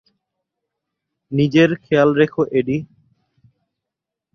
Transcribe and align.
নিজের 1.31 1.69
খেয়াল 1.83 2.09
রেখো, 2.13 2.41
এডি। 2.51 2.77